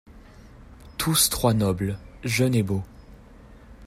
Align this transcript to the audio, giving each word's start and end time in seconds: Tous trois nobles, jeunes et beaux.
Tous 0.97 1.29
trois 1.29 1.53
nobles, 1.53 1.99
jeunes 2.23 2.55
et 2.55 2.63
beaux. 2.63 2.83